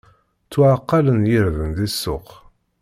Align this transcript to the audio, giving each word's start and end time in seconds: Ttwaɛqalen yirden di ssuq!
Ttwaɛqalen 0.45 1.21
yirden 1.31 1.69
di 1.77 1.87
ssuq! 1.93 2.27